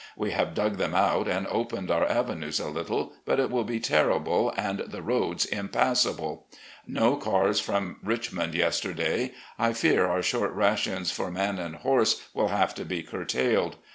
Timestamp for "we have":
0.17-0.55